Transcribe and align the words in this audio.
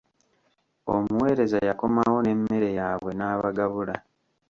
Omuweereza 0.95 1.57
yakomawo 1.67 2.17
ne 2.23 2.33
mmere 2.37 2.69
yaabwe 2.77 3.11
n'abagabula! 3.15 3.95